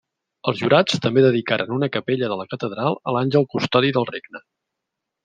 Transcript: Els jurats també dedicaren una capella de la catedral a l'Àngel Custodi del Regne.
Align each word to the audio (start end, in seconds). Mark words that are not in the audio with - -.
Els 0.51 0.61
jurats 0.61 1.01
també 1.03 1.23
dedicaren 1.25 1.75
una 1.75 1.89
capella 1.97 2.31
de 2.31 2.39
la 2.39 2.47
catedral 2.53 2.97
a 3.09 3.15
l'Àngel 3.17 3.47
Custodi 3.53 3.93
del 3.99 4.09
Regne. 4.13 4.43